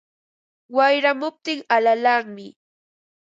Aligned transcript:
Wayramuptin 0.75 1.59
alalanmi 1.75 2.47